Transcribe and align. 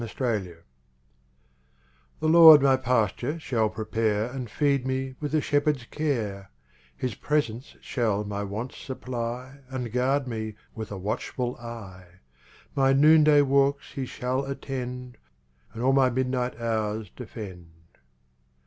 7 0.03 0.07
Autoplay 0.07 0.57
The 2.21 2.27
Lord 2.27 2.63
my 2.63 2.75
pasture 2.75 3.37
shall 3.39 3.69
prepare 3.69 4.31
And 4.31 4.49
feed 4.49 4.83
me 4.87 5.13
with 5.19 5.35
a 5.35 5.41
shepherd's 5.41 5.85
care; 5.85 6.49
His 6.97 7.13
presence 7.13 7.75
shall 7.81 8.23
my 8.23 8.41
wants 8.43 8.79
supply 8.79 9.59
And 9.69 9.91
guard 9.91 10.27
me 10.27 10.55
with 10.73 10.91
a 10.91 10.97
watchful 10.97 11.55
eye; 11.57 12.17
My 12.73 12.93
noonday 12.93 13.43
walks 13.43 13.91
He 13.93 14.07
shall 14.07 14.43
attend 14.45 15.17
And 15.71 15.83
all 15.83 15.93
my 15.93 16.09
midnight 16.09 16.59
hours 16.59 17.11
defend. 17.15 17.69